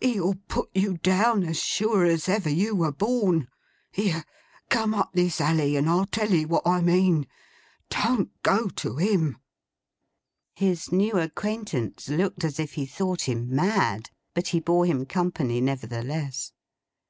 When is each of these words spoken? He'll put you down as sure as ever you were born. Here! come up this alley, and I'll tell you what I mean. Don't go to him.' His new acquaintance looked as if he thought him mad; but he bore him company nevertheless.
He'll 0.00 0.36
put 0.48 0.70
you 0.74 0.96
down 0.96 1.44
as 1.44 1.58
sure 1.62 2.06
as 2.06 2.26
ever 2.26 2.48
you 2.48 2.74
were 2.74 2.90
born. 2.90 3.48
Here! 3.92 4.24
come 4.70 4.94
up 4.94 5.10
this 5.12 5.42
alley, 5.42 5.76
and 5.76 5.90
I'll 5.90 6.06
tell 6.06 6.30
you 6.30 6.48
what 6.48 6.66
I 6.66 6.80
mean. 6.80 7.26
Don't 7.90 8.30
go 8.42 8.70
to 8.70 8.96
him.' 8.96 9.36
His 10.54 10.90
new 10.90 11.18
acquaintance 11.18 12.08
looked 12.08 12.44
as 12.44 12.58
if 12.58 12.72
he 12.72 12.86
thought 12.86 13.28
him 13.28 13.54
mad; 13.54 14.08
but 14.32 14.46
he 14.48 14.58
bore 14.60 14.86
him 14.86 15.04
company 15.04 15.60
nevertheless. 15.60 16.52